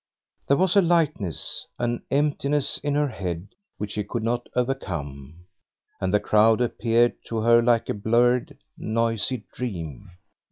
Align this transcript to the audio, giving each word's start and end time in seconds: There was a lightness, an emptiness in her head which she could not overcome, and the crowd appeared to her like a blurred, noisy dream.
There 0.47 0.57
was 0.57 0.75
a 0.75 0.81
lightness, 0.81 1.67
an 1.77 2.01
emptiness 2.09 2.79
in 2.79 2.95
her 2.95 3.09
head 3.09 3.49
which 3.77 3.91
she 3.91 4.03
could 4.03 4.23
not 4.23 4.49
overcome, 4.55 5.45
and 5.99 6.11
the 6.11 6.19
crowd 6.19 6.59
appeared 6.59 7.13
to 7.27 7.37
her 7.41 7.61
like 7.61 7.87
a 7.87 7.93
blurred, 7.93 8.57
noisy 8.75 9.45
dream. 9.53 10.09